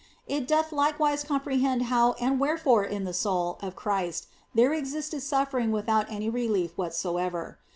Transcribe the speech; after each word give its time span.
It 0.25 0.47
doth 0.47 0.71
likewise 0.71 1.23
comprehend 1.23 1.83
how 1.83 2.13
and 2.13 2.39
wherefore 2.39 2.83
in 2.83 3.03
the 3.03 3.13
soul 3.13 3.59
of 3.61 3.75
Christ 3.75 4.25
there 4.55 4.73
existed 4.73 5.21
suffering 5.21 5.71
without 5.71 6.09
any 6.11 6.27
relief 6.27 6.75
whatsoever. 6.75 7.59